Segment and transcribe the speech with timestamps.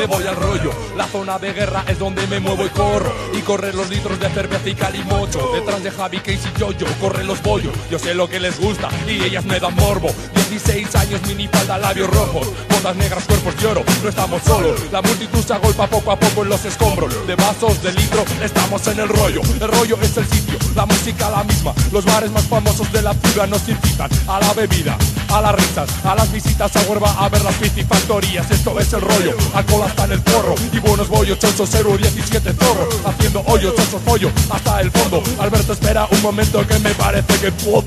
[0.00, 0.70] me voy al rollo.
[0.96, 3.12] La zona de guerra es donde me muevo y corro.
[3.34, 5.50] Y corren los litros de cerveza y calimocho.
[5.52, 7.74] Detrás de Javi, Casey y yo, yo corren los bollos.
[7.90, 10.08] Yo sé lo que les gusta y ellas me dan morbo.
[10.50, 12.48] 16 años, minifalda, labios rojos.
[12.68, 13.84] Botas negras, cuerpos de.
[14.02, 14.80] No estamos solos.
[14.90, 17.14] La multitud se agolpa poco a poco en los escombros.
[17.28, 19.42] De vasos, de litro, estamos en el rollo.
[19.60, 21.72] El rollo es el sitio, la música la misma.
[21.92, 25.88] Los bares más famosos de la ciudad nos incitan a la bebida, a las risas,
[26.04, 28.50] a las visitas a Huerva a ver las piscifactorías.
[28.50, 29.36] Esto es el rollo.
[29.54, 34.32] Alcohol hasta en el porro y buenos bollos, chochos, 017 zorro, haciendo hoyos, chochos, pollo,
[34.50, 35.22] hasta el fondo.
[35.38, 37.84] Alberto, espera un momento que me parece que puedo.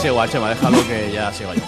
[0.00, 1.60] Es igual, Chema, déjalo que ya sigo yo.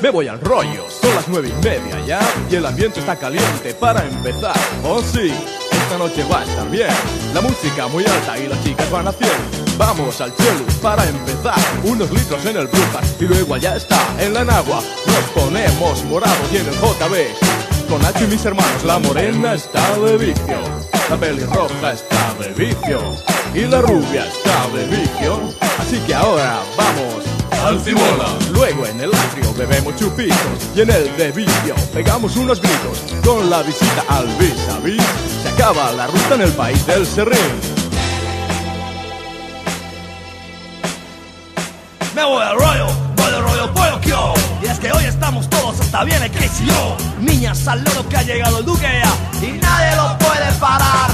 [0.00, 3.74] Me voy al rollo, son las nueve y media ya y el ambiente está caliente
[3.74, 4.54] para empezar.
[4.84, 5.34] Oh sí,
[5.72, 6.86] esta noche va a estar bien.
[7.34, 9.28] La música muy alta y las chicas van a 100.
[9.76, 11.58] Vamos al chelu para empezar.
[11.82, 14.80] Unos litros en el Brujas y luego allá está, en la Nagua.
[15.04, 17.88] Nos ponemos morados y en el JB.
[17.88, 20.60] Con Nacho y mis hermanos, la morena está de vicio.
[21.10, 23.37] La pelirroja está de vicio.
[23.54, 25.40] Y la rubia está de vicio.
[25.78, 27.24] Así que ahora vamos
[27.64, 28.28] al Cimola.
[28.52, 30.36] Luego en el atrio bebemos chupitos
[30.74, 32.98] y en el de vicio pegamos unos gritos.
[33.24, 35.02] Con la visita al vis a vis
[35.42, 37.38] se acaba la ruta en el país del serrín.
[42.14, 44.34] Me voy al rollo, voy al rollo pollo kio.
[44.62, 46.20] Y es que hoy estamos todos hasta bien
[46.66, 46.96] yo.
[47.20, 51.10] Niñas al loro que ha llegado el duque ya y nadie lo puede parar.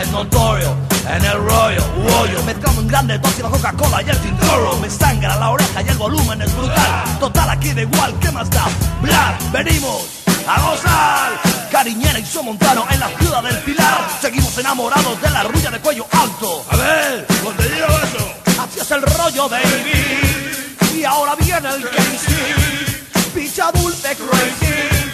[0.00, 0.76] Es notorio,
[1.08, 2.42] en el rollo, rollo.
[2.44, 5.98] Mezclamos en grande dosis la Coca-Cola y el tintoro Me sangra la oreja y el
[5.98, 7.18] volumen es brutal.
[7.20, 8.66] Total, aquí da igual, ¿qué más da?
[9.00, 10.06] Blar, venimos
[10.46, 11.32] a gozar.
[11.70, 14.08] Cariñera y Somontano en la ciudad del Pilar.
[14.20, 16.64] Seguimos enamorados de la rulla de cuello alto.
[16.70, 18.62] A ver, ¿dónde digo eso?
[18.62, 23.04] Así es el rollo, baby Y ahora viene el Casey
[23.34, 25.04] Picha dulce crazy.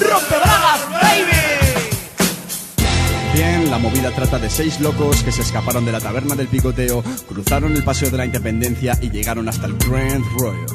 [0.00, 0.39] Rompe
[3.80, 7.82] movida trata de seis locos que se escaparon de la taberna del picoteo, cruzaron el
[7.82, 10.66] paseo de la independencia y llegaron hasta el Grand Royal.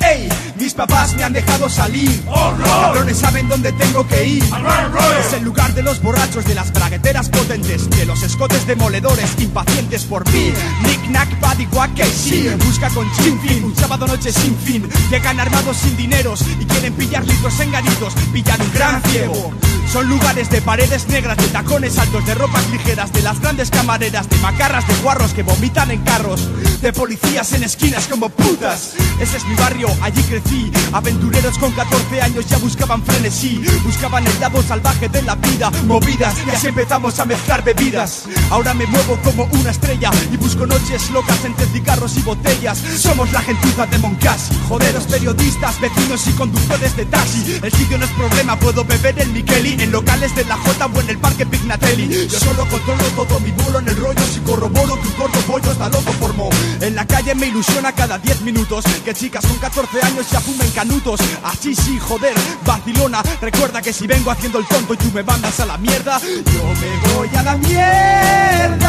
[0.00, 0.28] ¡Ey!
[0.58, 2.22] Mis papás me han dejado salir.
[2.28, 2.64] ¡Oh, no!
[2.64, 4.44] Cabrones saben dónde tengo que ir.
[4.52, 5.20] Al Grand Royal.
[5.26, 10.04] Es el lugar de los borrachos, de las bragueteras potentes, de los escotes demoledores, impacientes
[10.04, 10.52] por mí.
[10.84, 12.48] Nick, nack, paddy, guac, que sí.
[12.64, 14.88] Busca con chinfin, un sábado noche sin fin.
[15.10, 18.14] Llegan armados sin dineros y quieren pillar litros enganitos.
[18.32, 19.52] Pillan un gran ciego.
[19.92, 24.28] Son lugares de paredes negras, de tacones altos, de ropas ligeras, de las grandes camareras,
[24.28, 26.48] de macarras, de guarros que vomitan en carros,
[26.80, 28.94] de policías en esquinas como putas.
[29.20, 30.72] Ese es mi barrio, allí crecí.
[30.92, 36.34] Aventureros con 14 años ya buscaban frenesí, buscaban el lado salvaje de la vida, movidas,
[36.46, 38.24] y así empezamos a mezclar bebidas.
[38.50, 42.78] Ahora me muevo como una estrella y busco noches locas entre cigarros y botellas.
[42.78, 47.60] Somos la gentuza de Moncasi, joderos periodistas, vecinos y conductores de taxi.
[47.62, 51.00] El sitio no es problema, puedo beber el Micheli en locales de la J o
[51.00, 52.28] en el parque Pignatelli.
[52.28, 55.72] Yo solo controlo todo mi vuelo en el rollo si corroboro que un corto pollo
[55.72, 56.50] está loco por mo.
[56.80, 60.70] En la calle me ilusiona cada 10 minutos que chicas con 14 años ya fumen
[60.70, 61.20] canutos.
[61.42, 62.34] Así sí, joder,
[62.64, 63.22] Barcelona.
[63.40, 66.62] Recuerda que si vengo haciendo el tonto y tú me mandas a la mierda, yo
[66.80, 68.88] me voy a la mierda.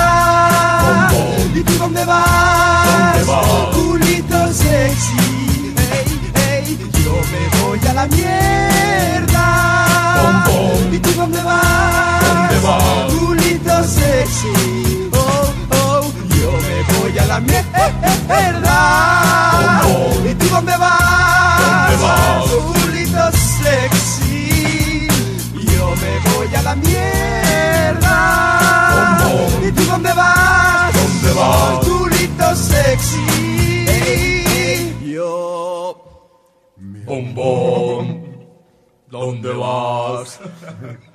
[1.54, 2.86] ¿Y tú dónde vas?
[2.86, 3.76] ¿Dónde vas?
[3.76, 5.35] Culito sexy.
[19.56, 20.28] Bom, bom.
[20.30, 21.62] ¿Y tú dónde vas?
[21.62, 22.50] ¿Dónde vas?
[22.52, 23.26] Culito
[23.62, 25.08] sexy.
[25.74, 28.16] Yo me voy a la mierda.
[28.94, 29.68] Bom, bom.
[29.68, 30.94] ¿Y tú dónde vas?
[30.94, 31.86] ¿Dónde vas?
[31.86, 33.26] Culito sexy.
[35.14, 36.06] Yo
[37.06, 38.06] Bombón.
[39.08, 40.40] ¿Dónde vas?